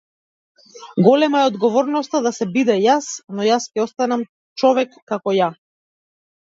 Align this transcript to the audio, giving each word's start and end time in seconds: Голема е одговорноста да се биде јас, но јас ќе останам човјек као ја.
Голема 1.07 1.41
е 1.41 1.49
одговорноста 1.49 2.23
да 2.29 2.33
се 2.39 2.49
биде 2.57 2.79
јас, 2.87 3.13
но 3.37 3.49
јас 3.51 3.71
ќе 3.75 3.87
останам 3.87 4.29
човјек 4.65 5.01
као 5.13 5.41
ја. 5.43 5.57